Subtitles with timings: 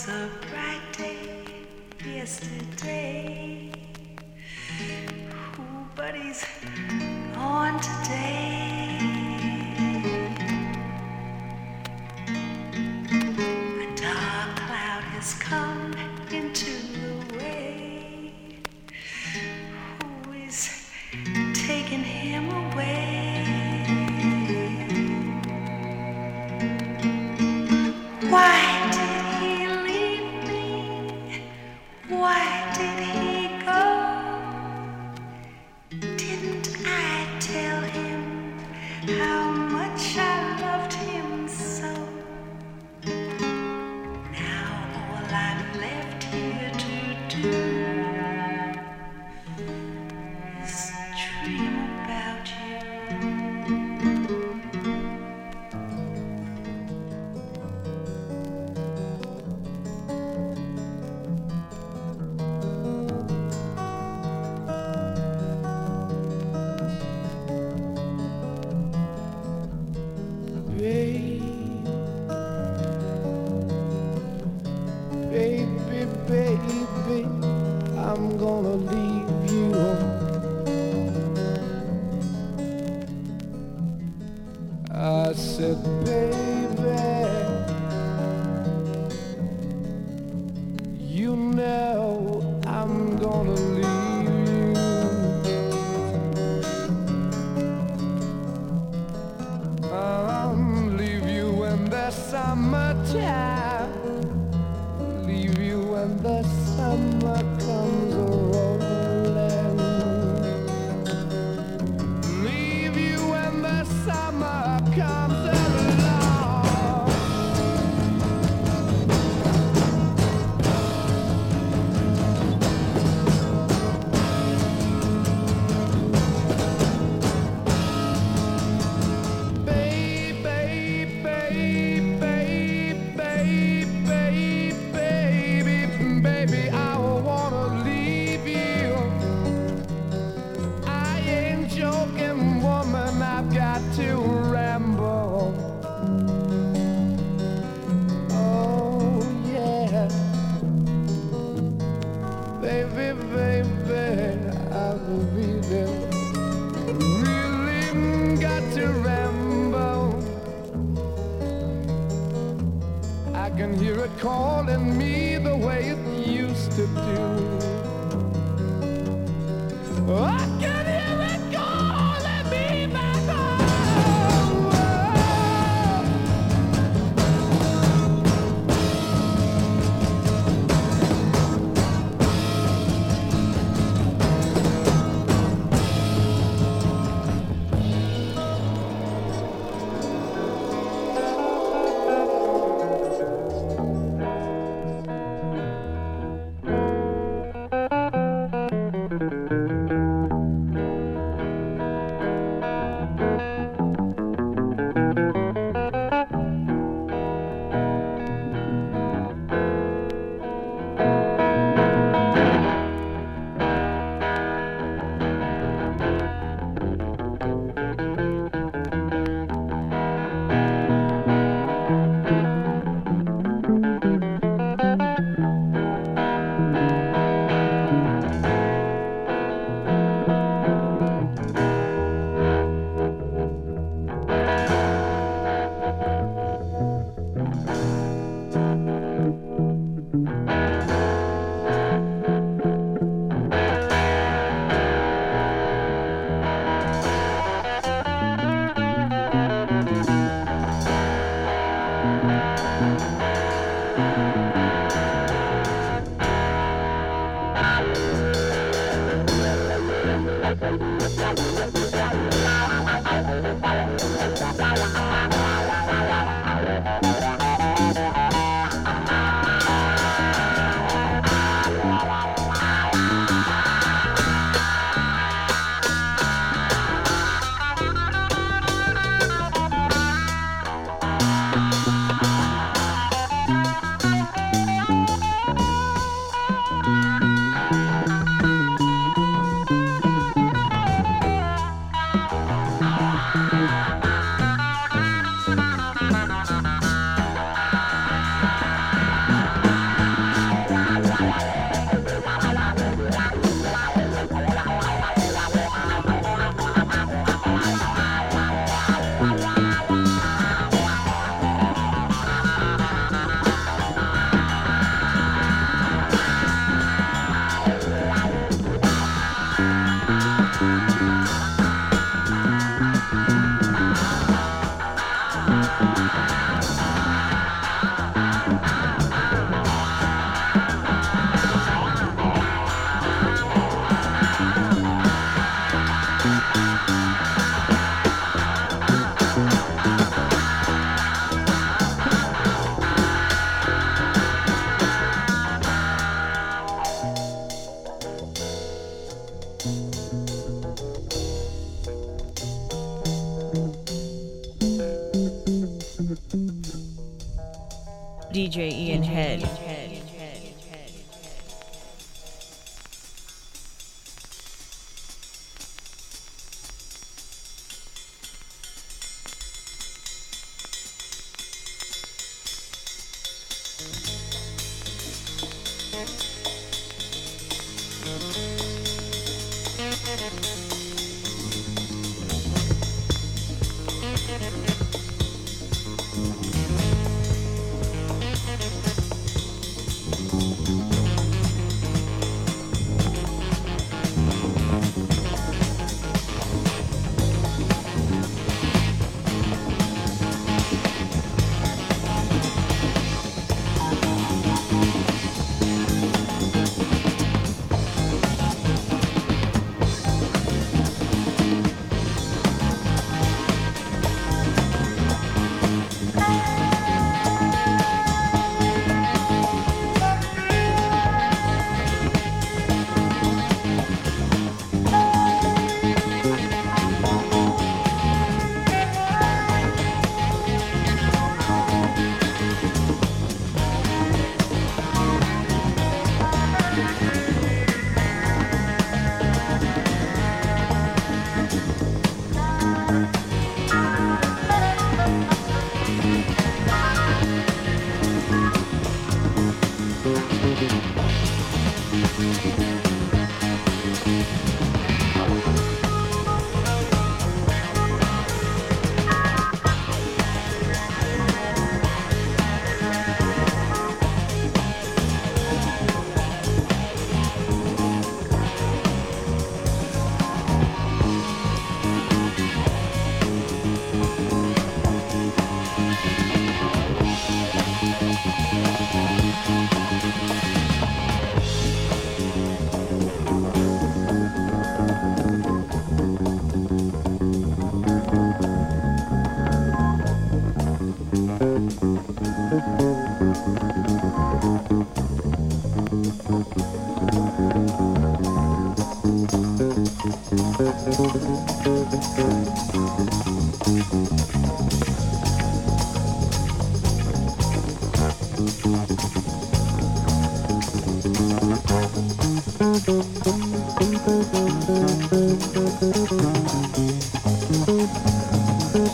[0.00, 1.44] was a bright day
[2.06, 3.70] yesterday.
[5.58, 6.44] Ooh, buddies,
[7.36, 8.39] on today.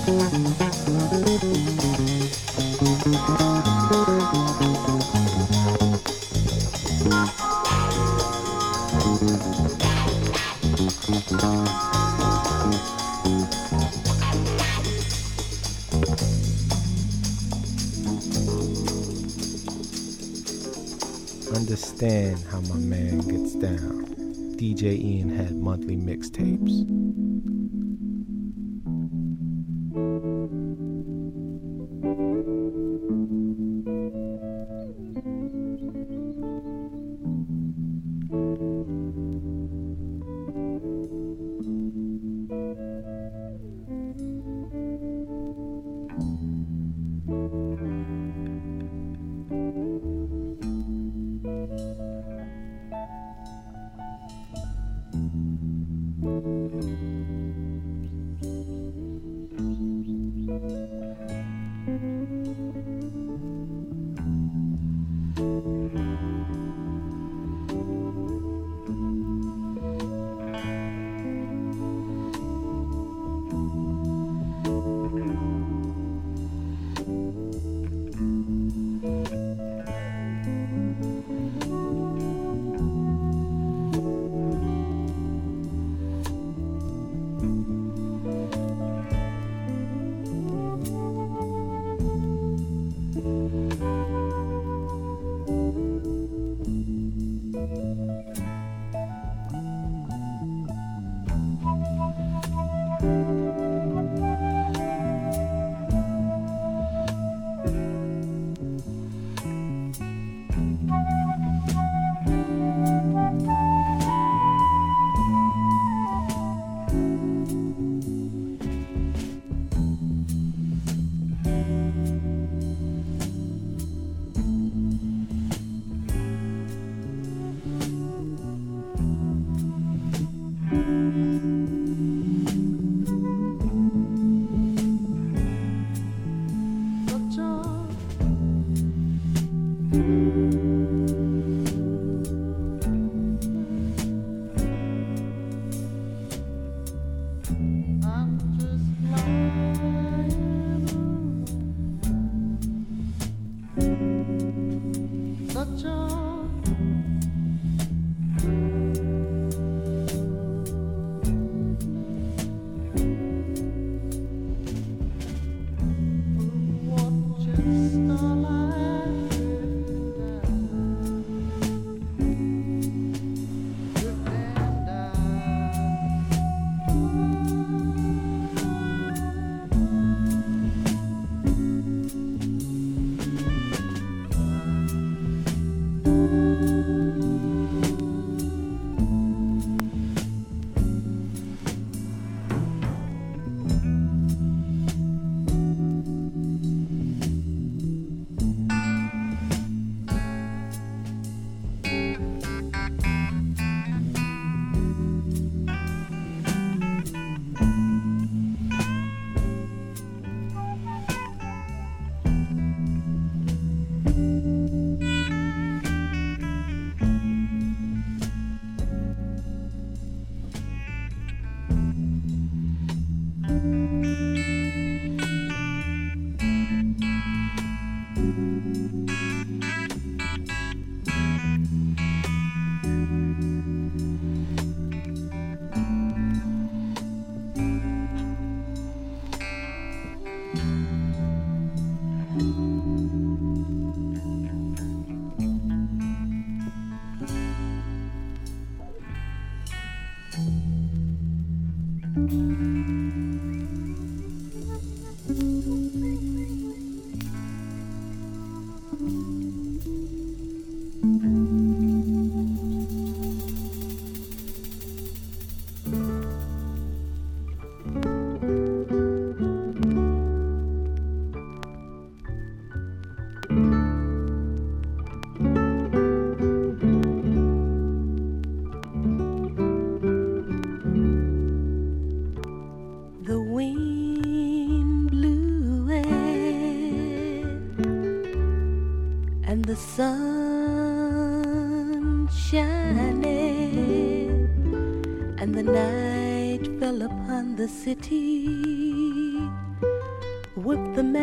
[0.07, 0.56] Thank
[22.57, 24.07] how my man gets down.
[24.57, 26.76] DJ Ian had monthly mixtapes.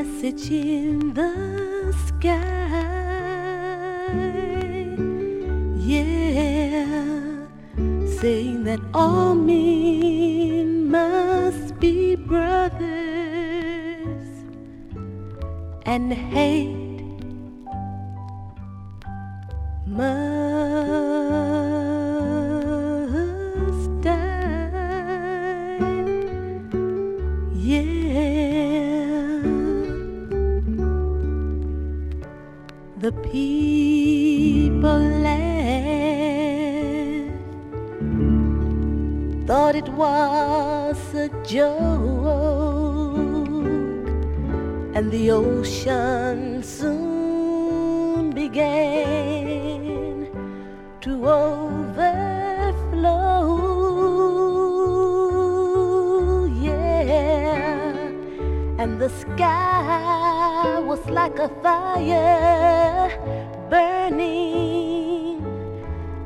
[0.03, 2.83] Message in the sky.
[5.77, 7.45] Yeah,
[8.19, 12.83] saying that all men must be brothers
[15.86, 16.82] and hate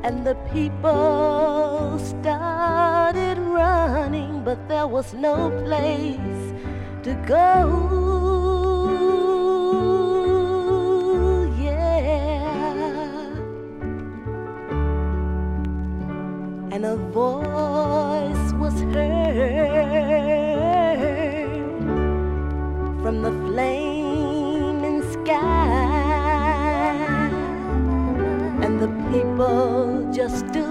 [0.04, 6.52] and the people started running, but there was no place
[7.02, 7.54] to go.
[11.58, 12.78] Yeah.
[16.72, 20.28] And a voice was heard
[23.02, 23.97] from the flame
[29.10, 30.67] people just do.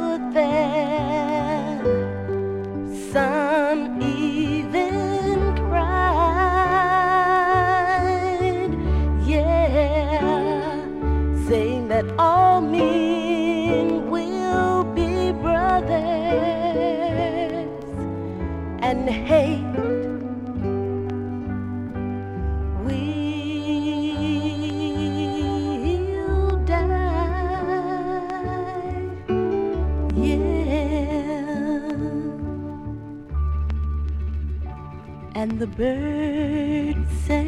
[35.37, 37.45] and the birds sang,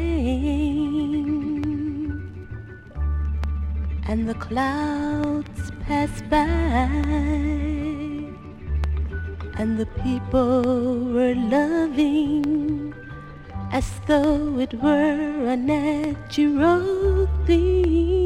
[4.06, 6.86] and the clouds passed by,
[9.58, 10.62] and the people
[11.16, 12.94] were loving
[13.72, 18.19] as though it were a natural thing.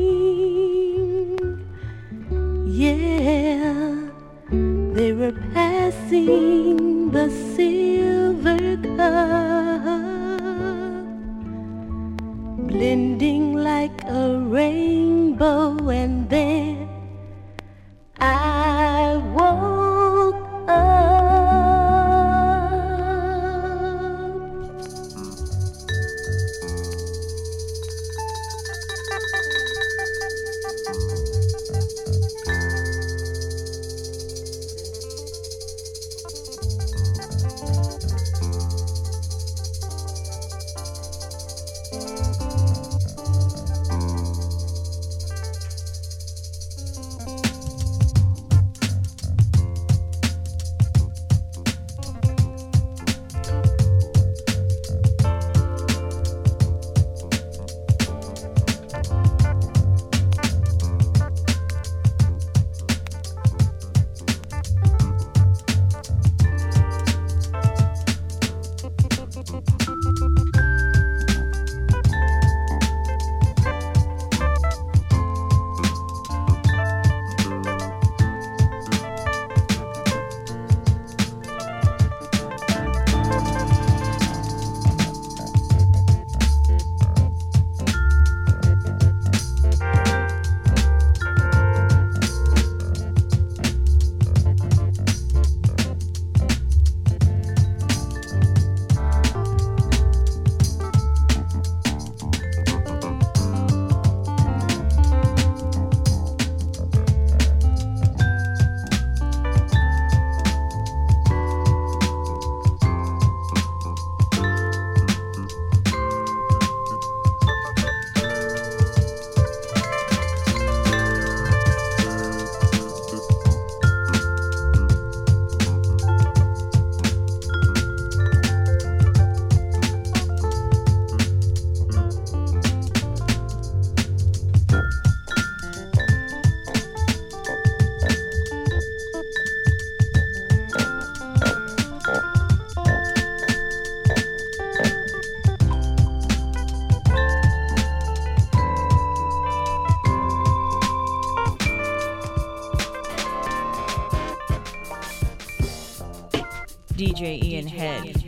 [157.15, 158.24] DJ Ian Head.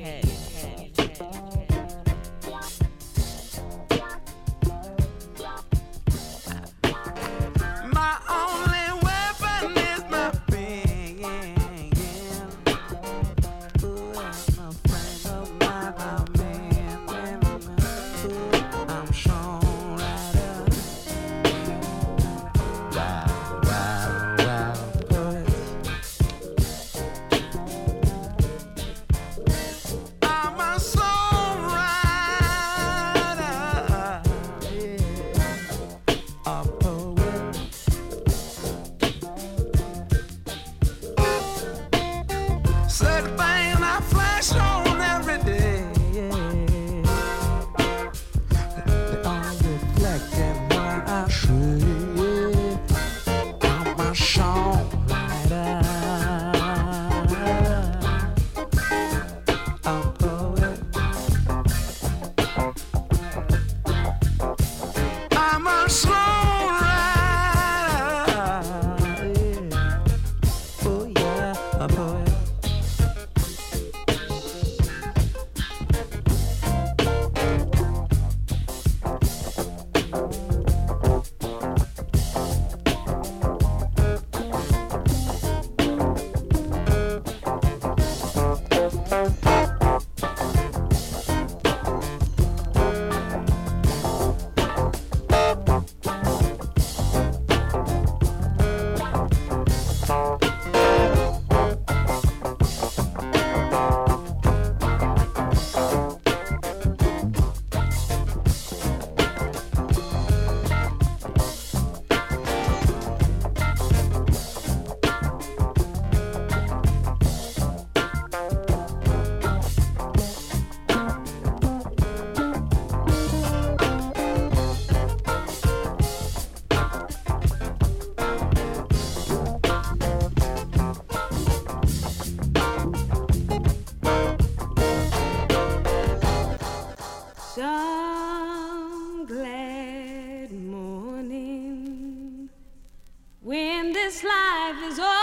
[144.06, 145.15] this life is over.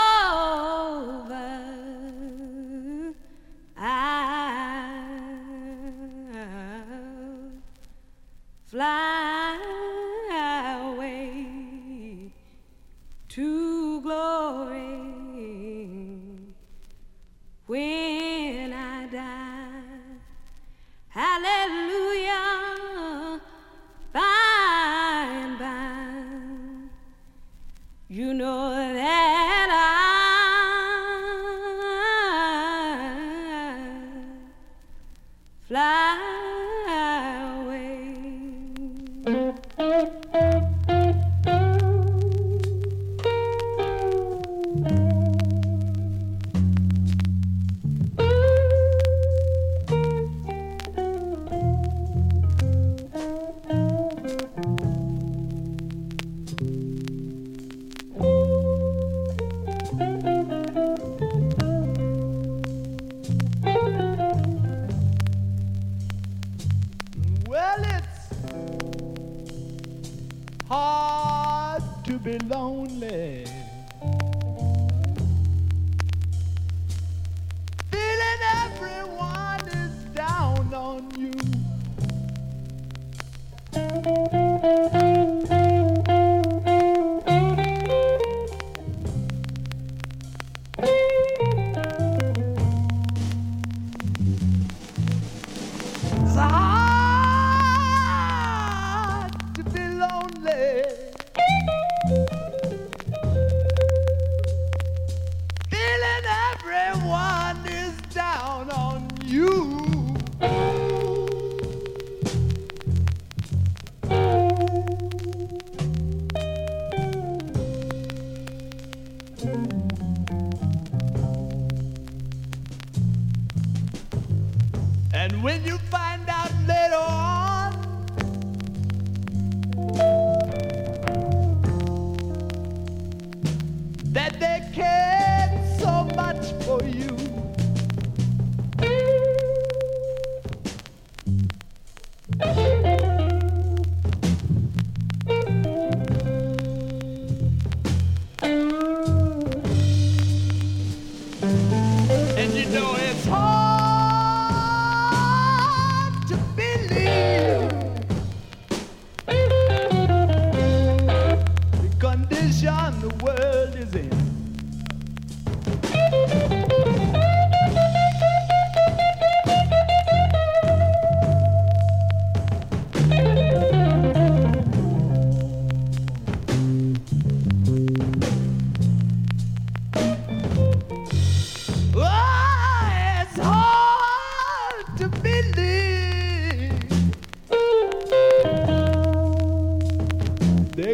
[125.24, 127.23] And when you find out later on,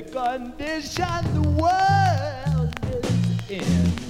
[0.00, 2.74] the condition the world
[3.48, 4.10] is in.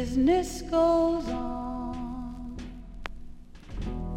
[0.00, 2.56] Business goes on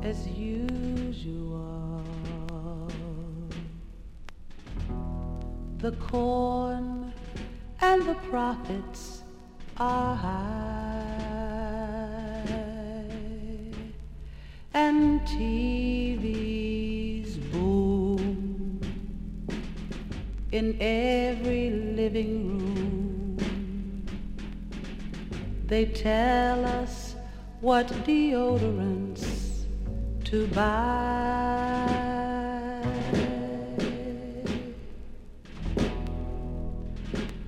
[0.01, 2.01] as usual.
[5.77, 7.13] The corn
[7.79, 9.21] and the profits
[9.77, 10.33] are high,
[14.73, 18.81] and TVs boom
[20.51, 23.06] in every living room.
[25.67, 27.15] They tell us
[27.59, 29.65] what deodorants
[30.23, 31.93] to buy.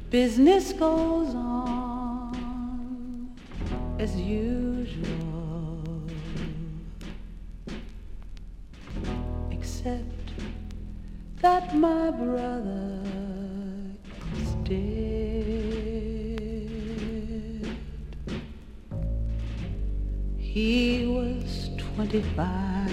[0.09, 3.33] Business goes on
[3.99, 5.81] as usual,
[9.51, 10.33] except
[11.41, 13.28] that my brother
[20.59, 22.91] He was 25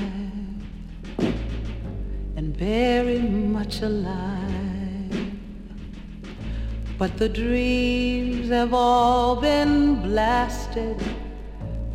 [2.36, 5.32] and very much alive.
[6.96, 11.02] But the dreams have all been blasted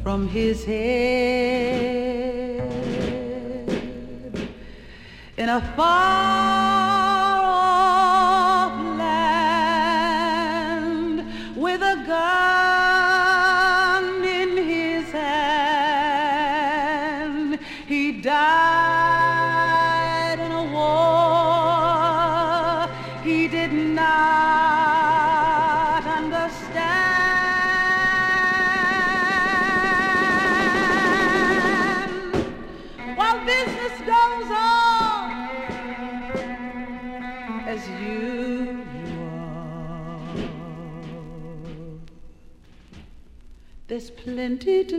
[0.04, 0.82] from his head
[5.38, 6.71] in a far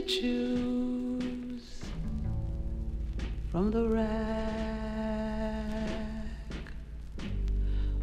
[0.06, 1.82] choose
[3.50, 4.06] from the rack,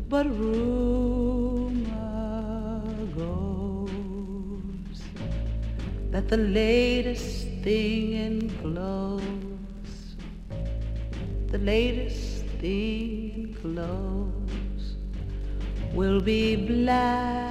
[0.08, 1.82] but rumor
[3.18, 3.90] goes
[6.12, 10.16] that the latest thing in clothes,
[11.48, 14.96] the latest thing in clothes
[15.94, 17.49] will be black.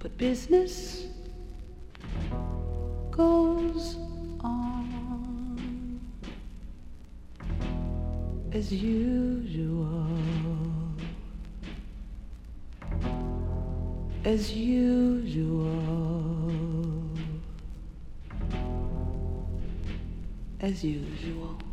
[0.00, 1.08] But business
[3.10, 3.96] goes
[4.40, 6.00] on
[8.50, 10.06] as usual.
[14.24, 15.70] As usual.
[20.60, 21.69] As usual.